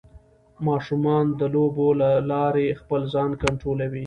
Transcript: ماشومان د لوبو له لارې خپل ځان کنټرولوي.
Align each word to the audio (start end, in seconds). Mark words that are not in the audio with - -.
ماشومان 0.67 1.25
د 1.39 1.41
لوبو 1.55 1.87
له 2.01 2.09
لارې 2.31 2.77
خپل 2.79 3.01
ځان 3.13 3.31
کنټرولوي. 3.41 3.99